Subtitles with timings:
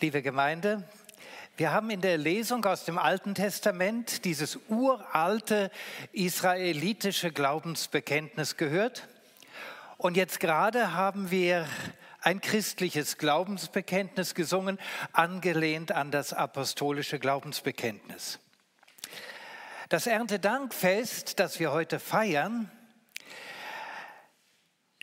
[0.00, 0.82] liebe Gemeinde.
[1.58, 5.70] Wir haben in der Lesung aus dem Alten Testament dieses uralte
[6.12, 9.08] israelitische Glaubensbekenntnis gehört.
[9.98, 11.66] Und jetzt gerade haben wir
[12.22, 14.78] ein christliches Glaubensbekenntnis gesungen,
[15.12, 18.38] angelehnt an das apostolische Glaubensbekenntnis.
[19.90, 22.70] Das Erntedankfest, das wir heute feiern,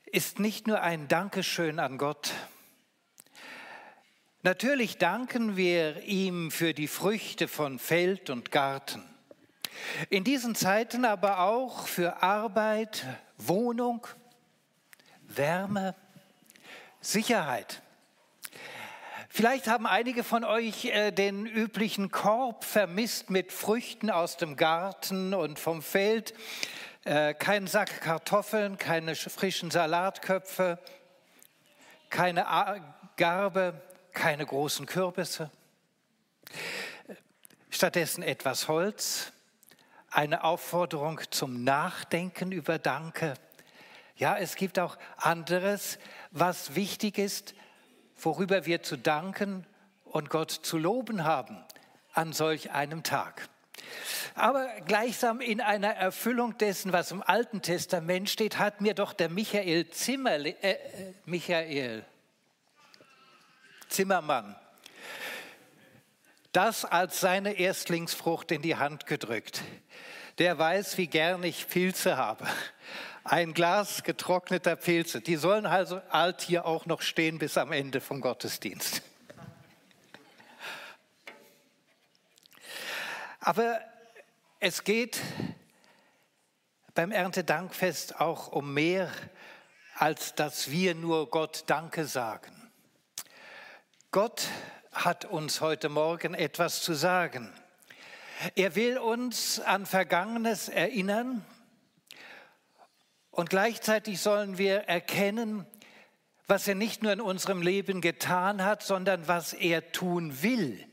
[0.07, 2.33] ist nicht nur ein Dankeschön an Gott,
[4.43, 9.03] Natürlich danken wir ihm für die Früchte von Feld und Garten.
[10.09, 13.05] In diesen Zeiten aber auch für Arbeit,
[13.37, 14.05] Wohnung,
[15.21, 15.95] Wärme,
[17.01, 17.81] Sicherheit.
[19.29, 25.33] Vielleicht haben einige von euch äh, den üblichen Korb vermisst mit Früchten aus dem Garten
[25.33, 26.33] und vom Feld.
[27.05, 30.79] Äh, kein Sack Kartoffeln, keine frischen Salatköpfe,
[32.09, 32.45] keine
[33.15, 33.81] Garbe,
[34.17, 35.51] keine großen Kürbisse,
[37.69, 39.31] stattdessen etwas Holz,
[40.09, 43.35] eine Aufforderung zum Nachdenken über Danke.
[44.15, 45.99] Ja, es gibt auch anderes,
[46.31, 47.53] was wichtig ist,
[48.19, 49.67] worüber wir zu danken
[50.05, 51.63] und Gott zu loben haben
[52.13, 53.47] an solch einem Tag.
[54.33, 59.29] Aber gleichsam in einer Erfüllung dessen, was im Alten Testament steht, hat mir doch der
[59.29, 62.03] Michael Zimmerle, äh, äh Michael,
[63.87, 64.55] Zimmermann
[66.57, 69.61] das als seine Erstlingsfrucht in die Hand gedrückt.
[70.39, 72.47] Der weiß, wie gern ich Pilze habe.
[73.23, 75.21] Ein Glas getrockneter Pilze.
[75.21, 79.03] Die sollen also alt hier auch noch stehen bis am Ende vom Gottesdienst.
[83.39, 83.79] Aber
[84.59, 85.19] es geht
[86.95, 89.11] beim Erntedankfest auch um mehr,
[89.93, 92.66] als dass wir nur Gott Danke sagen.
[94.11, 94.47] Gott
[94.93, 97.51] hat uns heute Morgen etwas zu sagen.
[98.55, 101.45] Er will uns an Vergangenes erinnern
[103.31, 105.65] und gleichzeitig sollen wir erkennen,
[106.47, 110.87] was er nicht nur in unserem Leben getan hat, sondern was er tun will.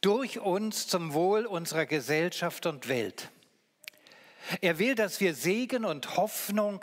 [0.00, 3.28] Durch uns zum Wohl unserer Gesellschaft und Welt.
[4.62, 6.82] Er will, dass wir Segen und Hoffnung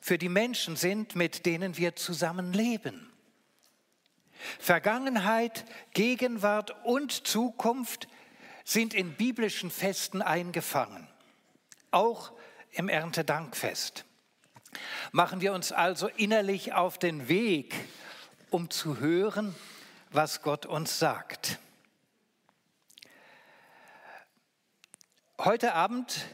[0.00, 3.11] für die Menschen sind, mit denen wir zusammen leben.
[4.58, 8.08] Vergangenheit, Gegenwart und Zukunft
[8.64, 11.06] sind in biblischen Festen eingefangen,
[11.90, 12.32] auch
[12.70, 14.06] im Erntedankfest.
[15.10, 17.74] Machen wir uns also innerlich auf den Weg,
[18.50, 19.54] um zu hören,
[20.10, 21.58] was Gott uns sagt.
[25.38, 26.26] Heute Abend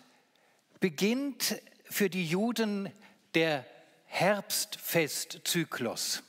[0.80, 2.92] beginnt für die Juden
[3.34, 3.64] der
[4.04, 6.22] Herbstfestzyklus.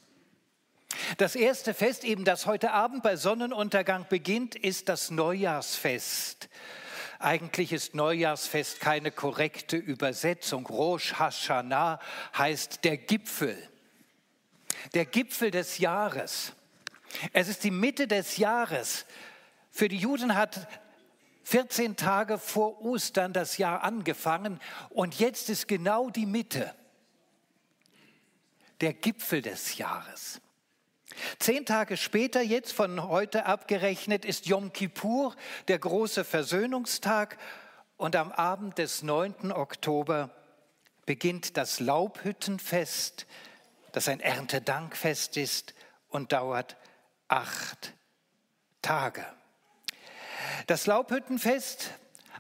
[1.18, 6.50] Das erste Fest, eben das heute Abend bei Sonnenuntergang beginnt, ist das Neujahrsfest.
[7.20, 10.66] Eigentlich ist Neujahrsfest keine korrekte Übersetzung.
[10.66, 12.00] Rosh Hashanah
[12.38, 13.58] heißt der Gipfel.
[14.94, 16.54] Der Gipfel des Jahres.
[17.34, 19.06] Es ist die Mitte des Jahres.
[19.72, 20.68] Für die Juden hat
[21.44, 26.74] 14 Tage vor Ostern das Jahr angefangen und jetzt ist genau die Mitte.
[28.82, 30.40] Der Gipfel des Jahres.
[31.40, 35.36] Zehn Tage später, jetzt von heute abgerechnet, ist Yom Kippur,
[35.68, 37.38] der große Versöhnungstag.
[37.98, 39.52] Und am Abend des 9.
[39.52, 40.30] Oktober
[41.06, 43.26] beginnt das Laubhüttenfest,
[43.92, 45.74] das ein Erntedankfest ist
[46.10, 46.78] und dauert
[47.28, 47.94] acht
[48.82, 49.26] Tage.
[50.68, 51.92] Das Laubhüttenfest,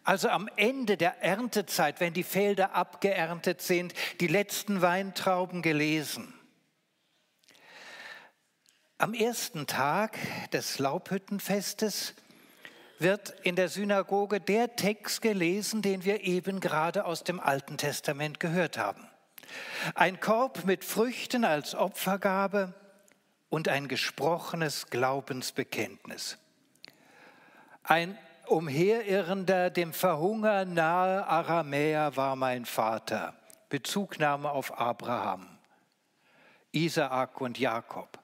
[0.03, 6.33] also am Ende der Erntezeit, wenn die Felder abgeerntet sind, die letzten Weintrauben gelesen
[8.99, 10.17] am ersten Tag
[10.51, 12.13] des Laubhüttenfestes
[12.99, 18.41] wird in der Synagoge der Text gelesen, den wir eben gerade aus dem Alten Testament
[18.41, 19.07] gehört haben.
[19.95, 22.73] Ein Korb mit Früchten als Opfergabe
[23.47, 26.37] und ein gesprochenes Glaubensbekenntnis.
[27.83, 33.33] Ein umherirrender, dem Verhungern nahe Aramäer war mein Vater.
[33.69, 35.47] Bezugnahme auf Abraham,
[36.73, 38.18] Isaak und Jakob.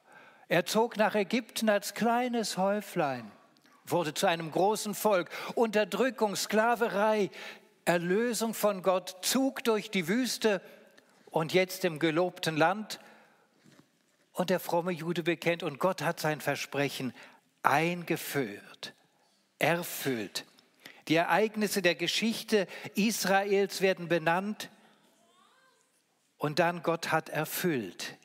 [0.48, 3.30] Er zog nach Ägypten als kleines Häuflein,
[3.84, 5.30] wurde zu einem großen Volk.
[5.54, 7.30] Unterdrückung, Sklaverei,
[7.84, 10.60] Erlösung von Gott, Zug durch die Wüste
[11.30, 13.00] und jetzt im gelobten Land.
[14.32, 17.12] Und der fromme Jude bekennt, und Gott hat sein Versprechen
[17.62, 18.94] eingeführt,
[19.58, 20.44] erfüllt.
[21.08, 24.70] Die Ereignisse der Geschichte Israels werden benannt
[26.36, 28.16] und dann Gott hat erfüllt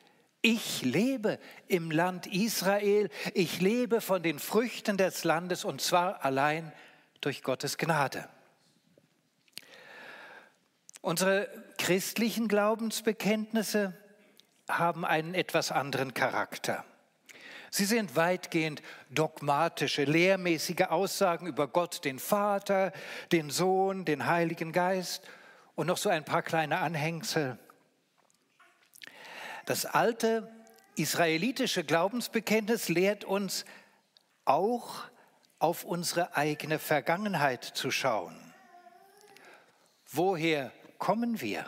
[0.44, 6.72] Ich lebe im Land Israel, ich lebe von den Früchten des Landes und zwar allein
[7.20, 8.28] durch Gottes Gnade.
[11.00, 11.48] Unsere
[11.78, 13.96] christlichen Glaubensbekenntnisse
[14.68, 16.84] haben einen etwas anderen Charakter.
[17.70, 22.92] Sie sind weitgehend dogmatische, lehrmäßige Aussagen über Gott, den Vater,
[23.30, 25.22] den Sohn, den Heiligen Geist
[25.76, 27.58] und noch so ein paar kleine Anhängsel.
[29.72, 30.52] Das alte
[30.96, 33.64] israelitische Glaubensbekenntnis lehrt uns
[34.44, 35.04] auch
[35.60, 38.36] auf unsere eigene Vergangenheit zu schauen.
[40.10, 41.64] Woher kommen wir?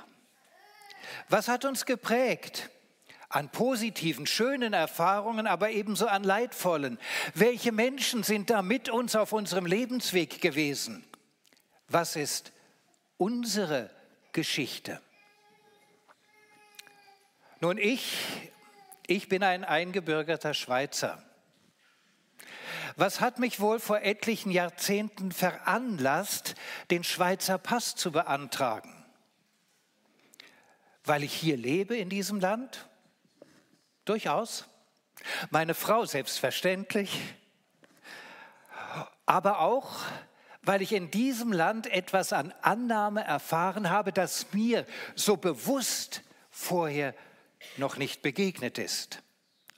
[1.31, 2.69] Was hat uns geprägt?
[3.31, 6.99] An positiven, schönen Erfahrungen, aber ebenso an leidvollen.
[7.33, 11.07] Welche Menschen sind da mit uns auf unserem Lebensweg gewesen?
[11.89, 12.53] Was ist
[13.17, 13.89] unsere
[14.33, 15.00] Geschichte?
[17.64, 18.19] Nun, ich,
[19.06, 21.25] ich bin ein eingebürgerter Schweizer.
[22.96, 26.56] Was hat mich wohl vor etlichen Jahrzehnten veranlasst,
[26.90, 29.06] den Schweizer Pass zu beantragen?
[31.05, 32.87] Weil ich hier lebe in diesem Land?
[34.05, 34.66] Durchaus.
[35.49, 37.19] Meine Frau selbstverständlich.
[39.25, 40.00] Aber auch,
[40.61, 44.84] weil ich in diesem Land etwas an Annahme erfahren habe, das mir
[45.14, 46.20] so bewusst
[46.50, 47.14] vorher
[47.76, 49.22] noch nicht begegnet ist,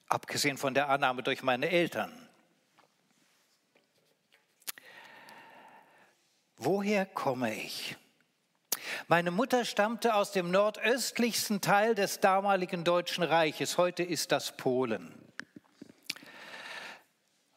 [0.08, 2.12] abgesehen von der Annahme durch meine Eltern.
[6.56, 7.96] Woher komme ich?
[9.08, 15.14] Meine Mutter stammte aus dem nordöstlichsten Teil des damaligen Deutschen Reiches, heute ist das Polen.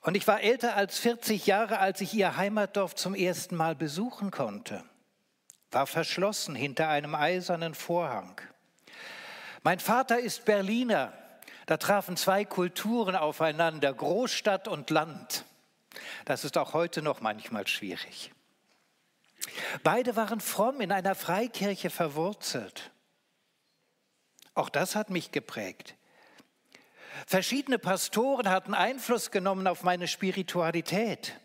[0.02, 4.32] Und ich war älter als 40 Jahre, als ich ihr Heimatdorf zum ersten Mal besuchen
[4.32, 4.84] konnte.
[5.72, 8.40] War verschlossen hinter einem eisernen Vorhang.
[9.64, 11.14] Mein Vater ist Berliner.
[11.66, 15.46] Da trafen zwei Kulturen aufeinander, Großstadt und Land.
[16.26, 18.32] Das ist auch heute noch manchmal schwierig.
[19.84, 22.92] Beide waren fromm in einer Freikirche verwurzelt.
[24.54, 25.96] Auch das hat mich geprägt.
[27.28, 31.40] Verschiedene Pastoren hatten Einfluss genommen auf meine Spiritualität.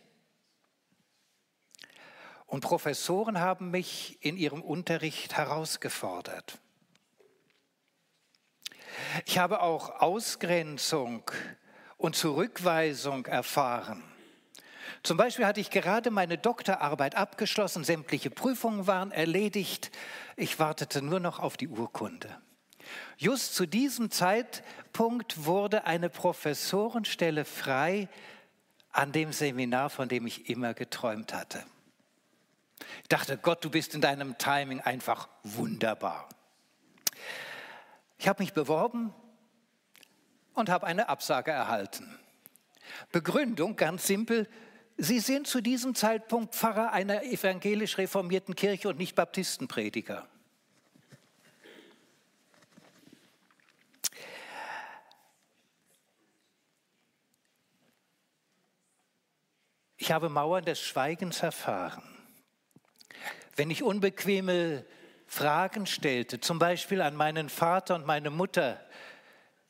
[2.46, 6.60] Und Professoren haben mich in ihrem Unterricht herausgefordert.
[9.26, 11.23] Ich habe auch Ausgrenzung
[11.96, 14.02] und Zurückweisung erfahren.
[15.02, 19.91] Zum Beispiel hatte ich gerade meine Doktorarbeit abgeschlossen, sämtliche Prüfungen waren erledigt,
[20.37, 22.38] ich wartete nur noch auf die Urkunde.
[23.17, 28.08] Just zu diesem Zeitpunkt wurde eine Professorenstelle frei
[28.93, 31.64] an dem Seminar, von dem ich immer geträumt hatte.
[33.02, 36.29] Ich dachte, Gott, du bist in deinem Timing einfach wunderbar.
[38.19, 39.12] Ich habe mich beworben
[40.55, 42.19] und habe eine Absage erhalten.
[43.12, 44.49] Begründung ganz simpel,
[44.96, 50.28] Sie sind zu diesem Zeitpunkt Pfarrer einer evangelisch reformierten Kirche und nicht Baptistenprediger.
[59.96, 62.02] Ich habe Mauern des Schweigens erfahren.
[63.56, 64.84] Wenn ich unbequeme
[65.34, 68.81] Fragen stellte, zum Beispiel an meinen Vater und meine Mutter,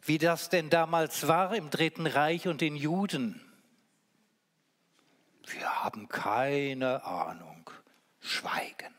[0.02, 3.40] wie das denn damals war im Dritten Reich und den Juden,
[5.47, 7.71] wir haben keine Ahnung.
[8.21, 8.94] Schweigen.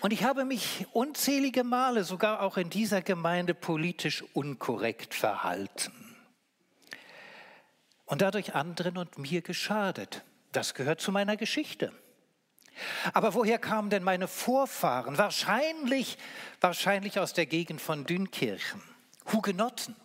[0.00, 6.16] Und ich habe mich unzählige Male, sogar auch in dieser Gemeinde, politisch unkorrekt verhalten.
[8.04, 10.22] Und dadurch anderen und mir geschadet.
[10.52, 11.92] Das gehört zu meiner Geschichte.
[13.12, 15.18] Aber woher kamen denn meine Vorfahren?
[15.18, 16.18] Wahrscheinlich,
[16.60, 18.82] wahrscheinlich aus der Gegend von Dünkirchen.
[19.32, 19.96] Hugenotten.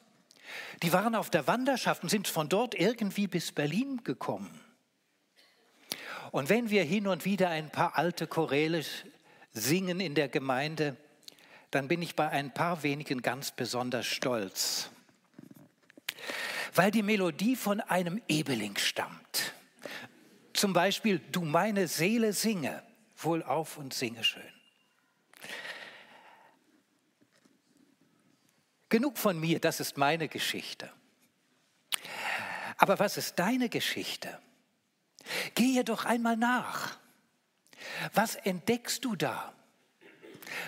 [0.84, 4.62] Die waren auf der Wanderschaft und sind von dort irgendwie bis Berlin gekommen.
[6.32, 8.84] Und wenn wir hin und wieder ein paar alte Choräle
[9.54, 10.98] singen in der Gemeinde,
[11.72, 14.90] dann bin ich bei ein paar wenigen ganz besonders stolz,
[16.76, 19.54] weil die Melodie von einem Ebeling stammt.
[20.58, 22.82] Zum Beispiel, du meine Seele singe,
[23.16, 24.42] wohl auf und singe schön.
[28.90, 30.92] Genug von mir, das ist meine Geschichte.
[32.78, 34.40] Aber was ist deine Geschichte?
[35.54, 36.98] Gehe doch einmal nach.
[38.16, 39.54] Was entdeckst du da?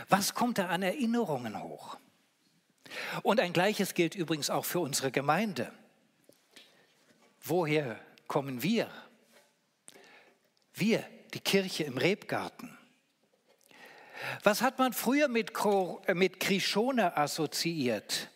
[0.08, 1.98] Was kommt da an Erinnerungen hoch?
[3.24, 5.74] Und ein gleiches gilt übrigens auch für unsere Gemeinde.
[7.42, 8.92] Woher kommen wir?
[10.80, 12.78] Wir, die Kirche im Rebgarten.
[14.44, 15.54] Was hat man früher mit,
[16.06, 18.30] äh, mit Krishona assoziiert?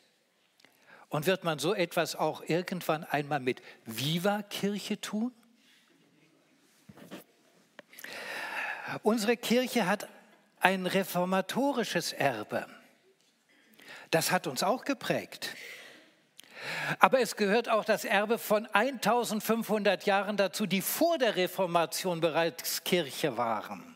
[1.10, 5.32] Und wird man so etwas auch irgendwann einmal mit Viva-Kirche tun?
[9.04, 10.08] Unsere Kirche hat
[10.60, 12.68] ein reformatorisches Erbe.
[14.12, 15.56] Das hat uns auch geprägt.
[17.00, 22.84] Aber es gehört auch das Erbe von 1500 Jahren dazu, die vor der Reformation bereits
[22.84, 23.96] Kirche waren.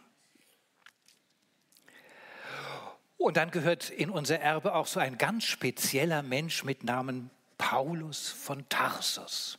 [3.17, 8.29] Und dann gehört in unser Erbe auch so ein ganz spezieller Mensch mit Namen Paulus
[8.29, 9.57] von Tarsus.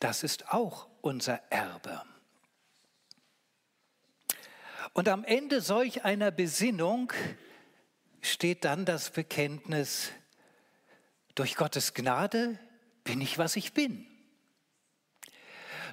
[0.00, 2.02] Das ist auch unser Erbe.
[4.92, 7.12] Und am Ende solch einer Besinnung
[8.22, 10.10] steht dann das Bekenntnis,
[11.34, 12.58] durch Gottes Gnade
[13.04, 14.06] bin ich, was ich bin.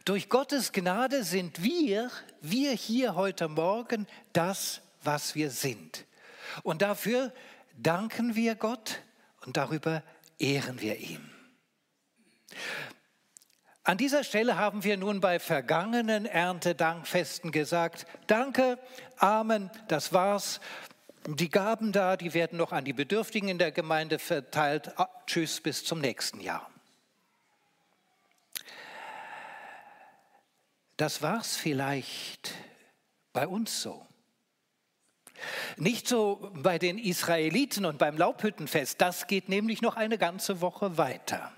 [0.06, 2.10] Durch Gottes Gnade sind wir,
[2.42, 6.06] wir hier heute Morgen, das, was wir sind.
[6.64, 7.34] Und dafür
[7.78, 9.02] danken wir Gott
[9.46, 10.04] und darüber
[10.40, 11.30] ehren wir ihn.
[13.84, 18.80] An dieser Stelle haben wir nun bei vergangenen Erntedankfesten gesagt, danke,
[19.18, 20.60] Amen, das war's.
[21.30, 24.98] Die Gaben da, die werden noch an die Bedürftigen in der Gemeinde verteilt.
[24.98, 26.72] Ah, tschüss, bis zum nächsten Jahr.
[30.96, 32.54] Das war's vielleicht
[33.34, 34.08] bei uns so.
[35.76, 40.98] Nicht so bei den Israeliten und beim Laubhüttenfest, das geht nämlich noch eine ganze Woche
[40.98, 41.52] weiter.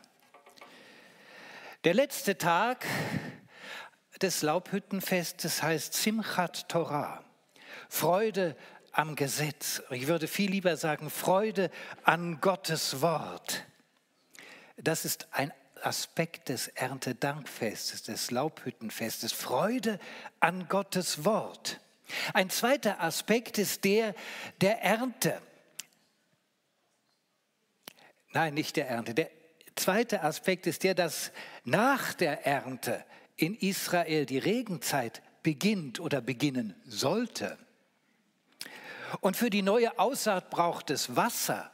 [1.84, 2.88] Der letzte Tag
[4.20, 7.24] des Laubhüttenfestes heißt Simchat Torah,
[7.88, 8.58] Freude
[9.00, 9.82] am Gesetz.
[9.92, 11.72] Ich würde viel lieber sagen Freude
[12.04, 13.64] an Gottes Wort.
[14.76, 20.00] Das ist ein Aspekt des Erntedankfestes, des Laubhüttenfestes, Freude
[20.42, 21.80] an Gottes Wort.
[22.34, 24.16] Ein zweiter Aspekt ist der
[24.60, 25.42] der Ernte.
[28.34, 29.14] Nein, nicht der Ernte.
[29.14, 29.30] Der
[29.78, 31.32] zweite Aspekt ist der, dass
[31.64, 33.06] nach der Ernte
[33.38, 37.58] in Israel die Regenzeit beginnt oder beginnen sollte.
[39.22, 41.72] Und für die neue Aussaat braucht es Wasser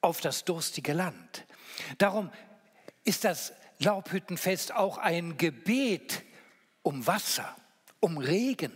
[0.00, 1.44] auf das durstige Land.
[1.98, 2.30] Darum
[3.04, 6.22] ist das Laubhüttenfest auch ein Gebet
[6.82, 7.56] um Wasser,
[7.98, 8.72] um Regen.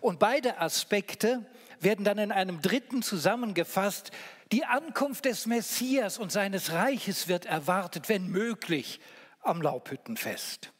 [0.00, 1.44] Und beide Aspekte
[1.80, 4.10] werden dann in einem dritten zusammengefasst.
[4.52, 9.00] Die Ankunft des Messias und seines Reiches wird erwartet, wenn möglich,
[9.40, 10.72] am Laubhüttenfest.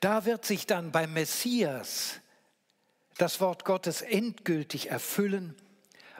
[0.00, 2.20] Da wird sich dann beim Messias
[3.18, 5.54] das Wort Gottes endgültig erfüllen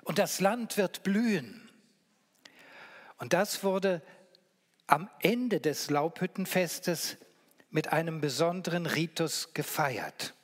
[0.04, 1.68] und das Land wird blühen.
[3.18, 4.02] Und das wurde
[4.86, 7.16] am Ende des Laubhüttenfestes
[7.70, 10.34] mit einem besonderen Ritus gefeiert.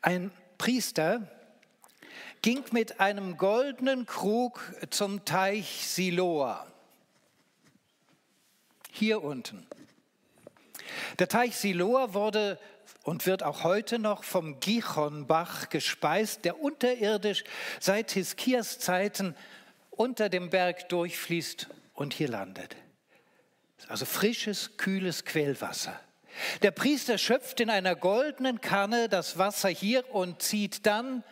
[0.00, 1.30] Ein Priester
[2.42, 6.66] ging mit einem goldenen Krug zum Teich Siloa.
[8.90, 9.66] Hier unten.
[11.18, 12.58] Der Teich Siloa wurde
[13.06, 17.44] und wird auch heute noch vom Gichonbach gespeist, der unterirdisch
[17.78, 19.36] seit Hiskias Zeiten
[19.92, 22.74] unter dem Berg durchfließt und hier landet.
[23.86, 25.98] Also frisches, kühles Quellwasser.
[26.62, 31.22] Der Priester schöpft in einer goldenen Kanne das Wasser hier und zieht dann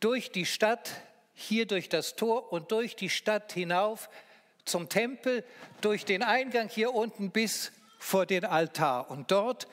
[0.00, 0.90] durch die Stadt,
[1.32, 4.10] hier durch das Tor und durch die Stadt hinauf
[4.66, 5.44] zum Tempel,
[5.80, 9.10] durch den Eingang hier unten bis vor den Altar.
[9.10, 9.66] Und dort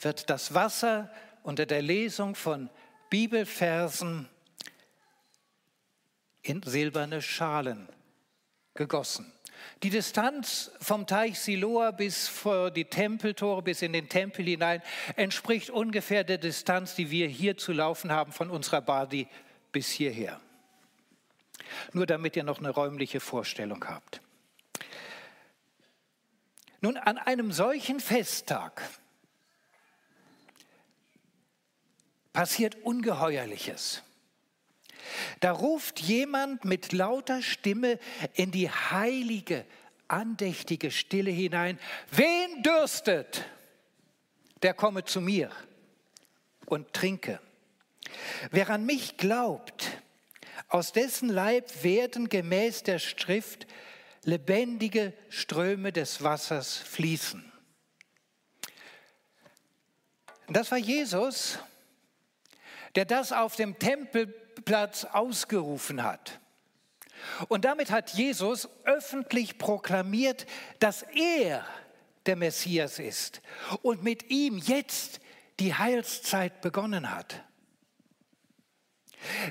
[0.00, 1.10] wird das Wasser
[1.42, 2.70] unter der Lesung von
[3.08, 4.28] Bibelversen
[6.42, 7.88] in silberne Schalen
[8.74, 9.32] gegossen.
[9.82, 14.82] Die Distanz vom Teich Siloa bis vor die Tempeltore, bis in den Tempel hinein,
[15.16, 19.28] entspricht ungefähr der Distanz, die wir hier zu laufen haben von unserer Badi
[19.72, 20.40] bis hierher.
[21.92, 24.20] Nur damit ihr noch eine räumliche Vorstellung habt.
[26.80, 28.82] Nun, an einem solchen Festtag
[32.32, 34.02] passiert Ungeheuerliches.
[35.40, 37.98] Da ruft jemand mit lauter Stimme
[38.34, 39.64] in die heilige,
[40.08, 41.78] andächtige Stille hinein,
[42.10, 43.44] wen dürstet,
[44.62, 45.50] der komme zu mir
[46.66, 47.40] und trinke.
[48.50, 49.90] Wer an mich glaubt,
[50.68, 53.66] aus dessen Leib werden gemäß der Schrift
[54.24, 57.50] lebendige Ströme des Wassers fließen.
[60.48, 61.58] Das war Jesus,
[62.96, 64.26] der das auf dem Tempel
[64.64, 66.40] Platz ausgerufen hat.
[67.48, 70.46] Und damit hat Jesus öffentlich proklamiert,
[70.78, 71.64] dass er
[72.26, 73.40] der Messias ist
[73.82, 75.20] und mit ihm jetzt
[75.58, 77.42] die Heilszeit begonnen hat.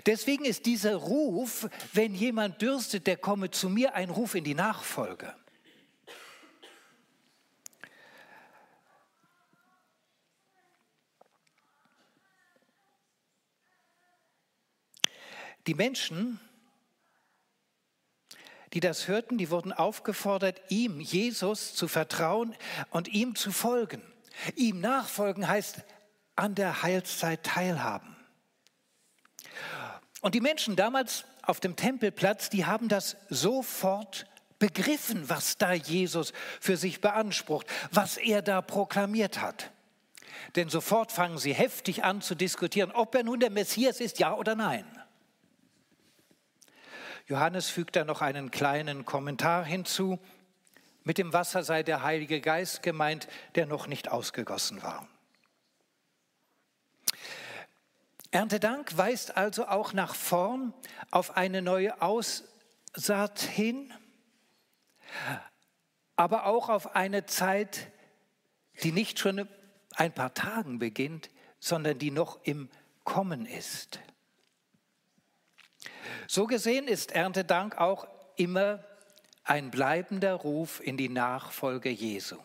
[0.05, 4.55] Deswegen ist dieser Ruf, wenn jemand dürstet, der komme zu mir, ein Ruf in die
[4.55, 5.36] Nachfolge.
[15.68, 16.39] Die Menschen,
[18.74, 22.56] die das hörten, die wurden aufgefordert, ihm, Jesus, zu vertrauen
[22.89, 24.01] und ihm zu folgen.
[24.56, 25.84] Ihm nachfolgen heißt
[26.36, 28.16] an der Heilszeit teilhaben.
[30.22, 34.25] Und die Menschen damals auf dem Tempelplatz, die haben das sofort
[34.60, 39.72] begriffen, was da Jesus für sich beansprucht, was er da proklamiert hat.
[40.56, 44.34] Denn sofort fangen sie heftig an zu diskutieren, ob er nun der Messias ist, ja
[44.36, 44.86] oder nein.
[47.29, 50.17] Johannes fügt da noch einen kleinen Kommentar hinzu.
[51.03, 55.07] Mit dem Wasser sei der Heilige Geist gemeint, der noch nicht ausgegossen war.
[58.31, 60.74] Erntedank weist also auch nach vorn
[61.12, 63.93] auf eine neue Aussaat hin,
[66.15, 67.91] aber auch auf eine Zeit,
[68.81, 69.48] die nicht schon
[69.95, 72.69] ein paar Tagen beginnt, sondern die noch im
[73.03, 74.00] Kommen ist.
[76.31, 78.83] So gesehen ist Erntedank auch immer
[79.45, 82.38] ein bleibender Ruf in die Nachfolge Jesu.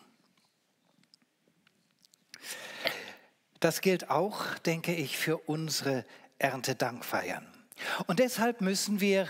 [3.59, 6.03] Das gilt auch, denke ich, für unsere
[6.39, 7.45] Erntedankfeiern.
[8.07, 9.27] Und deshalb müssen wir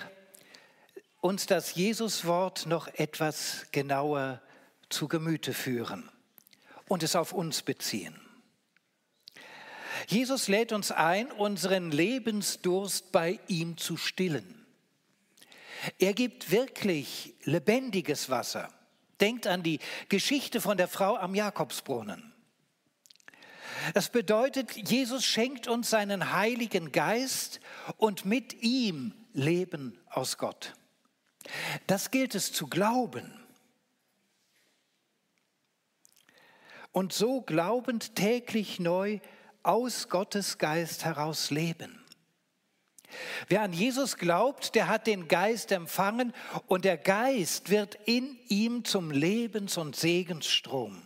[1.20, 4.42] uns das Jesuswort noch etwas genauer
[4.88, 6.10] zu Gemüte führen
[6.88, 8.25] und es auf uns beziehen.
[10.08, 14.66] Jesus lädt uns ein, unseren Lebensdurst bei ihm zu stillen.
[16.00, 18.70] Er gibt wirklich lebendiges Wasser.
[19.20, 22.34] Denkt an die Geschichte von der Frau am Jakobsbrunnen.
[23.94, 27.60] Das bedeutet, Jesus schenkt uns seinen Heiligen Geist
[27.98, 30.74] und mit ihm Leben aus Gott.
[31.88, 33.32] Das gilt es zu glauben.
[36.92, 39.20] Und so glaubend täglich neu
[39.68, 42.06] aus Gottes Geist heraus leben.
[43.48, 46.34] Wer an Jesus glaubt, der hat den Geist empfangen
[46.68, 51.02] und der Geist wird in ihm zum Lebens- und Segensstrom.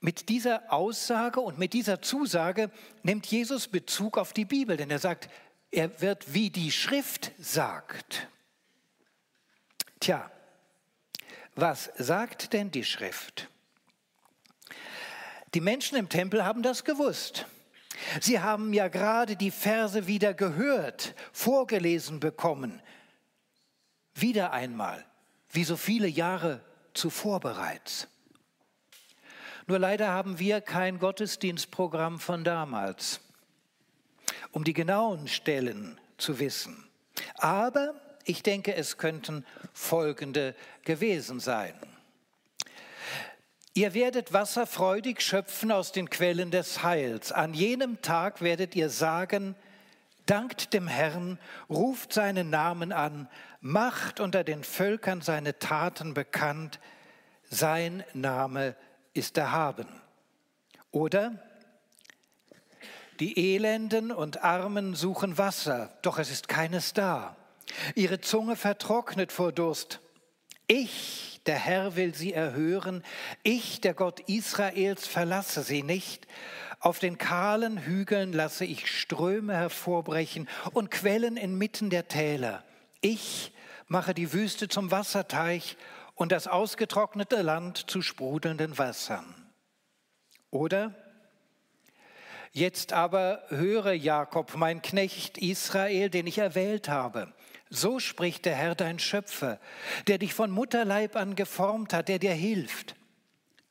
[0.00, 2.70] Mit dieser Aussage und mit dieser Zusage
[3.02, 5.30] nimmt Jesus Bezug auf die Bibel, denn er sagt,
[5.70, 8.28] er wird wie die Schrift sagt.
[10.00, 10.30] Tja,
[11.54, 13.48] was sagt denn die Schrift?
[15.54, 17.46] Die Menschen im Tempel haben das gewusst.
[18.20, 22.82] Sie haben ja gerade die Verse wieder gehört, vorgelesen bekommen.
[24.14, 25.04] Wieder einmal,
[25.50, 26.60] wie so viele Jahre
[26.92, 28.08] zuvor bereits.
[29.66, 33.20] Nur leider haben wir kein Gottesdienstprogramm von damals,
[34.50, 36.84] um die genauen Stellen zu wissen.
[37.36, 41.74] Aber ich denke, es könnten folgende gewesen sein.
[43.76, 47.32] Ihr werdet Wasser freudig schöpfen aus den Quellen des Heils.
[47.32, 49.56] An jenem Tag werdet ihr sagen,
[50.26, 53.28] dankt dem Herrn, ruft seinen Namen an,
[53.60, 56.78] macht unter den Völkern seine Taten bekannt,
[57.50, 58.76] sein Name
[59.12, 59.88] ist erhaben.
[60.92, 61.42] Oder
[63.18, 67.34] die Elenden und Armen suchen Wasser, doch es ist keines da.
[67.96, 69.98] Ihre Zunge vertrocknet vor Durst.
[70.68, 73.02] Ich, der Herr, will sie erhören.
[73.42, 76.26] Ich, der Gott Israels, verlasse sie nicht.
[76.80, 82.62] Auf den kahlen Hügeln lasse ich Ströme hervorbrechen und Quellen inmitten der Täler.
[83.00, 83.52] Ich
[83.86, 85.76] mache die Wüste zum Wasserteich
[86.14, 89.34] und das ausgetrocknete Land zu sprudelnden Wassern.
[90.50, 90.94] Oder
[92.56, 97.32] Jetzt aber höre Jakob, mein Knecht Israel, den ich erwählt habe.
[97.74, 99.58] So spricht der Herr dein Schöpfer,
[100.06, 102.94] der dich von Mutterleib an geformt hat, der dir hilft.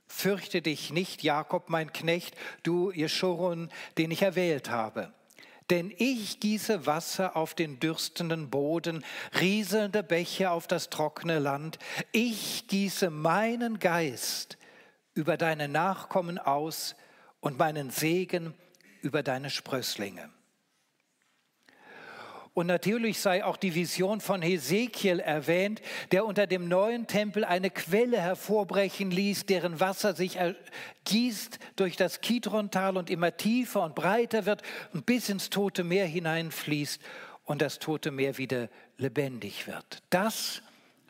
[0.08, 5.14] Fürchte dich nicht, Jakob, mein Knecht, du Jeschurun, den ich erwählt habe.
[5.70, 9.06] Denn ich gieße Wasser auf den dürstenden Boden,
[9.40, 11.80] rieselnde Bäche auf das trockene Land.
[12.12, 14.58] Ich gieße meinen Geist
[15.14, 16.96] über deine Nachkommen aus
[17.40, 18.54] und meinen Segen
[19.02, 20.30] über deine Sprösslinge.
[22.54, 27.72] Und natürlich sei auch die Vision von Hesekiel erwähnt, der unter dem neuen Tempel eine
[27.72, 34.46] Quelle hervorbrechen ließ, deren Wasser sich ergießt durch das Kidrontal und immer tiefer und breiter
[34.46, 34.62] wird
[34.94, 37.02] und bis ins Tote Meer hineinfließt
[37.46, 40.04] und das Tote Meer wieder lebendig wird.
[40.12, 40.62] Das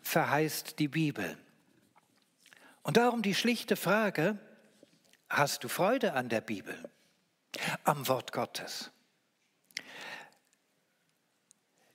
[0.01, 1.38] verheißt die Bibel.
[2.84, 4.39] Und darum die schlichte Frage,
[5.34, 6.77] Hast du Freude an der Bibel,
[7.86, 8.91] am Wort Gottes?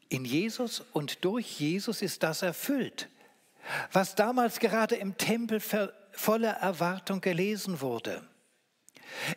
[0.09, 3.09] In Jesus und durch Jesus ist das erfüllt,
[3.93, 5.61] was damals gerade im Tempel
[6.13, 8.27] voller Erwartung gelesen wurde.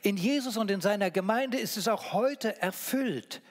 [0.01, 3.41] In Jesus und in seiner Gemeinde ist es auch heute erfüllt.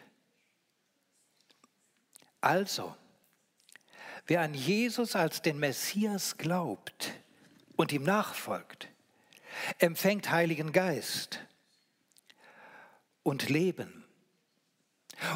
[2.41, 2.95] Also,
[4.27, 7.13] wer an Jesus als den Messias glaubt
[7.77, 8.89] und ihm nachfolgt,
[9.79, 11.41] empfängt Heiligen Geist
[13.23, 14.00] und Leben.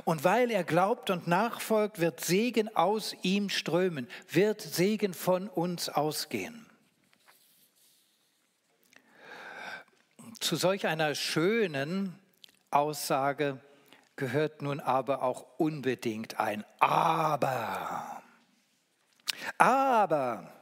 [0.05, 5.89] Und weil er glaubt und nachfolgt, wird Segen aus ihm strömen, wird Segen von uns
[5.89, 6.67] ausgehen.
[10.41, 12.19] Zu solch einer schönen
[12.71, 13.61] Aussage
[14.17, 18.23] gehört nun aber auch unbedingt ein Aber.
[19.59, 20.53] Aber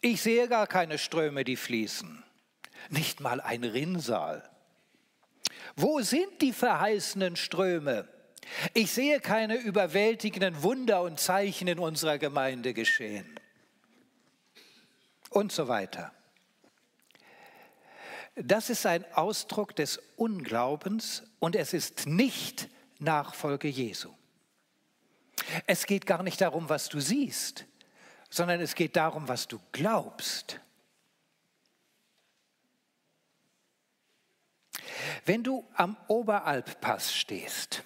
[0.00, 2.22] ich sehe gar keine Ströme, die fließen,
[2.90, 4.48] nicht mal ein Rinnsal.
[5.76, 8.08] Wo sind die verheißenen Ströme?
[8.72, 13.38] Ich sehe keine überwältigenden Wunder und Zeichen in unserer Gemeinde geschehen.
[15.30, 16.12] Und so weiter.
[18.36, 24.10] Das ist ein Ausdruck des Unglaubens und es ist nicht Nachfolge Jesu.
[25.66, 27.66] Es geht gar nicht darum, was du siehst,
[28.30, 30.60] sondern es geht darum, was du glaubst.
[35.24, 37.82] Wenn du am Oberalppass stehst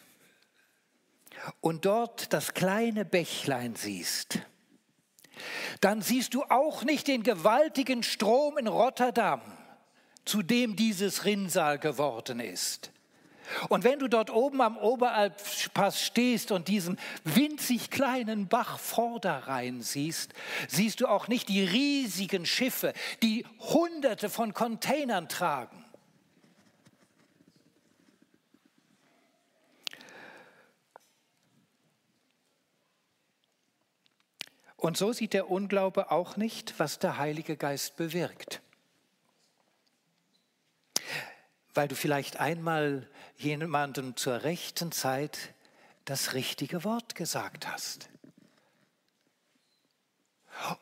[1.60, 4.40] und dort das kleine Bächlein siehst,
[5.80, 9.40] dann siehst du auch nicht den gewaltigen Strom in Rotterdam
[10.24, 12.92] zu dem dieses Rinnsal geworden ist.
[13.68, 20.34] Und wenn du dort oben am Oberalppass stehst und diesen winzig kleinen Bach Vorderrhein siehst,
[20.68, 22.92] siehst du auch nicht die riesigen Schiffe,
[23.22, 25.79] die Hunderte von Containern tragen.
[34.80, 38.60] Und so sieht der Unglaube auch nicht, was der Heilige Geist bewirkt
[41.74, 45.54] weil du vielleicht einmal jemandem zur rechten Zeit
[46.04, 48.08] das richtige Wort gesagt hast.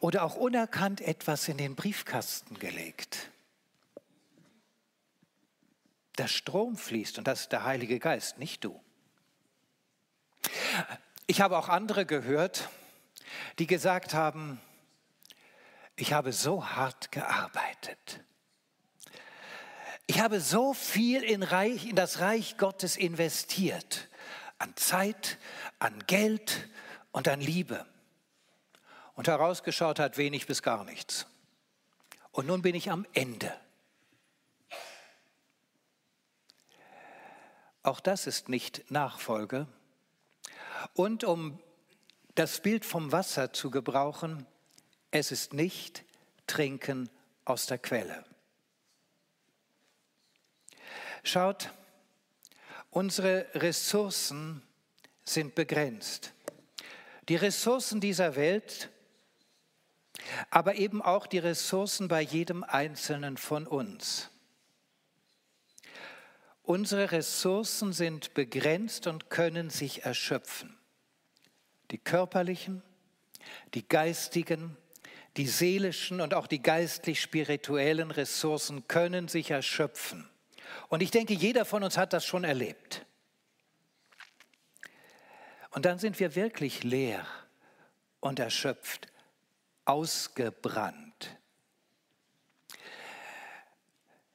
[0.01, 3.31] Oder auch unerkannt etwas in den Briefkasten gelegt.
[6.17, 8.81] Der Strom fließt und das ist der Heilige Geist, nicht du.
[11.27, 12.69] Ich habe auch andere gehört,
[13.59, 14.61] die gesagt haben,
[15.97, 18.21] ich habe so hart gearbeitet.
[20.07, 24.09] Ich habe so viel in, Reich, in das Reich Gottes investiert,
[24.59, 25.39] an Zeit,
[25.79, 26.69] an Geld
[27.13, 27.85] und an Liebe.
[29.15, 31.27] Und herausgeschaut hat wenig bis gar nichts.
[32.31, 33.53] Und nun bin ich am Ende.
[37.83, 39.67] Auch das ist nicht Nachfolge.
[40.95, 41.61] Und um
[42.39, 44.47] das Bild vom Wasser zu gebrauchen,
[45.11, 46.05] es ist nicht
[46.47, 47.11] Trinken
[47.45, 48.25] aus der Quelle.
[51.25, 51.73] Schaut,
[52.91, 54.63] unsere Ressourcen
[55.25, 56.33] sind begrenzt.
[57.29, 58.89] Die Ressourcen dieser Welt,
[60.49, 64.31] aber eben auch die Ressourcen bei jedem Einzelnen von uns.
[66.63, 70.79] Unsere Ressourcen sind begrenzt und können sich erschöpfen.
[71.91, 72.83] Die körperlichen,
[73.75, 74.77] die geistigen,
[75.37, 80.29] die seelischen und auch die geistlich-spirituellen Ressourcen können sich erschöpfen.
[80.89, 83.07] Und ich denke, jeder von uns hat das schon erlebt.
[85.71, 87.27] Und dann sind wir wirklich leer
[88.21, 89.09] und erschöpft,
[89.85, 91.37] ausgebrannt.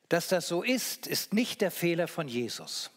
[0.10, 2.92] Dass das so ist, ist nicht der Fehler von Jesus.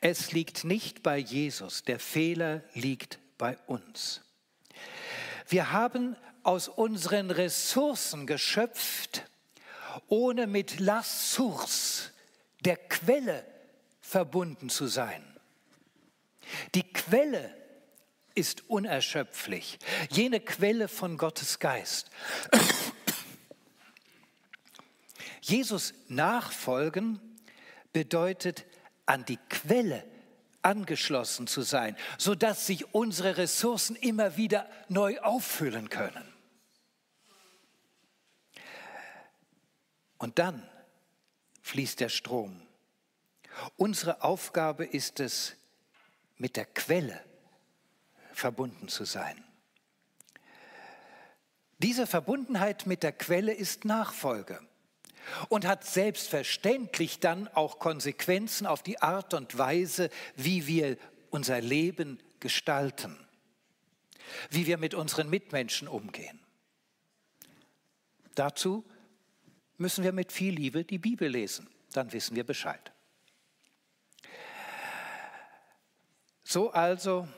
[0.00, 4.22] Es liegt nicht bei Jesus, der Fehler liegt bei uns.
[5.48, 9.24] Wir haben aus unseren Ressourcen geschöpft,
[10.08, 12.12] ohne mit la source,
[12.64, 13.44] der Quelle,
[14.00, 15.22] verbunden zu sein.
[16.74, 17.54] Die Quelle
[18.34, 19.78] ist unerschöpflich,
[20.10, 22.10] jene Quelle von Gottes Geist.
[25.42, 27.20] Jesus nachfolgen
[27.92, 28.64] bedeutet
[29.08, 30.04] an die Quelle
[30.62, 36.24] angeschlossen zu sein, sodass sich unsere Ressourcen immer wieder neu auffüllen können.
[40.18, 40.68] Und dann
[41.62, 42.60] fließt der Strom.
[43.76, 45.54] Unsere Aufgabe ist es,
[46.36, 47.20] mit der Quelle
[48.32, 49.42] verbunden zu sein.
[51.78, 54.60] Diese Verbundenheit mit der Quelle ist Nachfolge.
[55.48, 60.96] Und hat selbstverständlich dann auch Konsequenzen auf die Art und Weise, wie wir
[61.30, 63.18] unser Leben gestalten,
[64.50, 66.40] wie wir mit unseren Mitmenschen umgehen.
[68.34, 68.84] Dazu
[69.76, 72.92] müssen wir mit viel Liebe die Bibel lesen, dann wissen wir Bescheid.
[76.44, 77.28] So also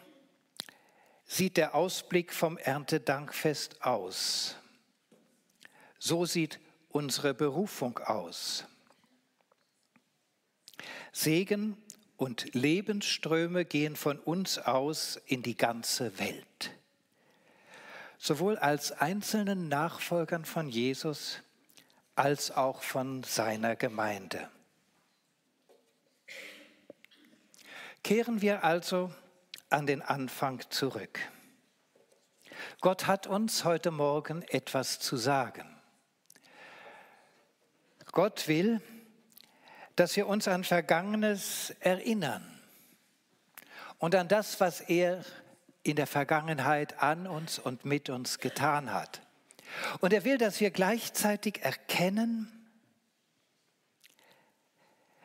[1.25, 4.57] sieht der Ausblick vom Erntedankfest aus.
[5.99, 8.65] So sieht unsere Berufung aus.
[11.13, 11.77] Segen
[12.17, 16.73] und Lebensströme gehen von uns aus in die ganze Welt.
[18.19, 21.39] Sowohl als einzelnen Nachfolgern von Jesus
[22.15, 24.51] als auch von seiner Gemeinde.
[28.03, 29.13] Kehren wir also
[29.71, 31.19] an den Anfang zurück.
[32.81, 35.70] Gott hat uns heute Morgen etwas zu sagen.
[38.13, 38.81] Gott will,
[39.97, 42.45] dass wir uns an Vergangenes erinnern
[43.99, 45.25] und an das, was er
[45.83, 49.23] in der Vergangenheit an uns und mit uns getan hat.
[50.01, 52.51] Und er will, dass wir gleichzeitig erkennen,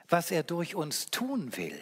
[0.07, 1.79] was er durch uns tun will,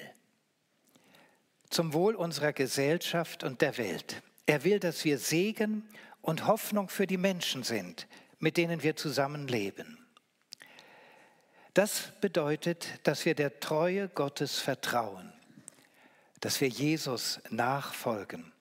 [1.69, 4.21] zum Wohl unserer Gesellschaft und der Welt.
[4.45, 5.87] Er will, dass wir Segen
[6.21, 8.07] und Hoffnung für die Menschen sind,
[8.39, 10.02] mit denen wir zusammenleben.
[11.73, 15.33] Das bedeutet, dass wir der Treue Gottes vertrauen,
[16.39, 18.53] dass wir Jesus nachfolgen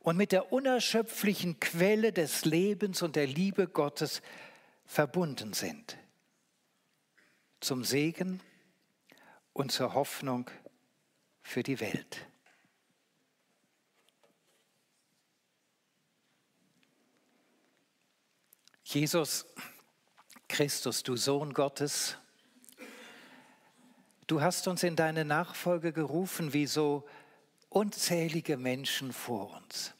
[0.00, 4.22] und mit der unerschöpflichen Quelle des Lebens und der Liebe Gottes
[4.86, 5.98] verbunden sind.
[7.60, 8.40] Zum Segen
[9.52, 10.50] und zur Hoffnung
[11.42, 12.26] für die Welt.
[18.84, 19.46] Jesus
[20.48, 22.18] Christus, du Sohn Gottes,
[24.26, 27.06] Du hast uns in deine Nachfolge gerufen, wie so
[27.68, 29.94] unzählige Menschen vor uns.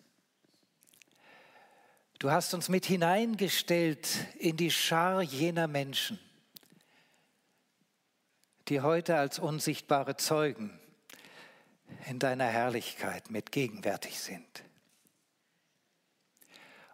[2.18, 4.08] Du hast uns mit hineingestellt
[4.38, 6.20] in die Schar jener Menschen,
[8.68, 10.78] die heute als unsichtbare Zeugen
[12.06, 14.62] in deiner Herrlichkeit mit gegenwärtig sind.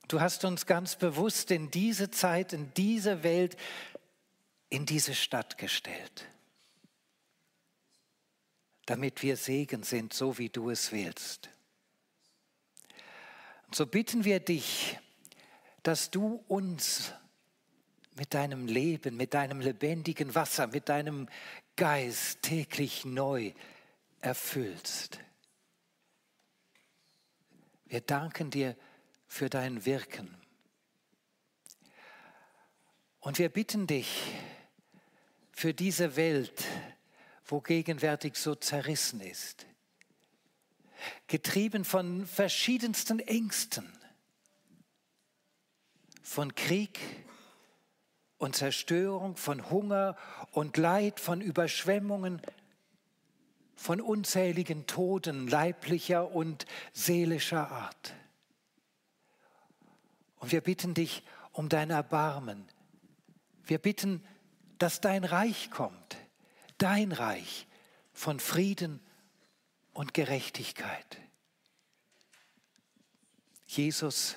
[0.09, 3.59] Du hast uns ganz bewusst in diese Zeit, in diese Welt,
[4.71, 6.27] in diese Stadt gestellt
[8.89, 11.51] damit wir Segen sind, so wie du es willst.
[13.67, 14.99] Und so bitten wir dich,
[15.83, 17.13] dass du uns
[18.17, 21.29] mit deinem Leben, mit deinem lebendigen Wasser, mit deinem
[21.77, 23.53] Geist täglich neu
[24.23, 25.21] erfüllst.
[27.85, 28.75] Wir danken dir
[29.27, 30.35] für dein Wirken.
[33.21, 34.33] Und wir bitten dich
[35.53, 36.65] für diese Welt,
[37.49, 39.67] wo gegenwärtig so zerrissen ist,
[41.27, 43.91] getrieben von verschiedensten Ängsten,
[46.23, 47.01] von Krieg
[48.37, 50.17] und Zerstörung, von Hunger
[50.53, 52.43] und Leid, von Überschwemmungen,
[53.77, 58.15] von unzähligen Toten leiblicher und seelischer Art.
[60.37, 62.69] Und wir bitten dich um dein Erbarmen.
[63.65, 64.23] Wir bitten,
[64.79, 66.19] dass dein Reich kommt
[66.79, 67.67] dein Reich
[68.13, 69.01] von Frieden
[69.93, 71.19] und Gerechtigkeit.
[73.67, 74.37] Jesus,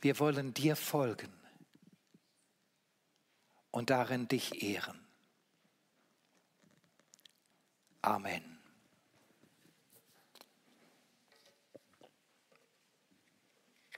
[0.00, 1.32] wir wollen dir folgen
[3.70, 5.00] und darin dich ehren.
[8.02, 8.55] Amen.